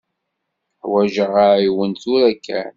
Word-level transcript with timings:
Ḥwaǧeɣ 0.83 1.33
aɛiwen 1.45 1.91
tura 2.01 2.31
kan. 2.45 2.69